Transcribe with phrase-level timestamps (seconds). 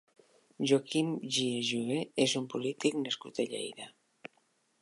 [0.69, 3.91] Joaquín Gías Jové és un polític nascut a Lleida.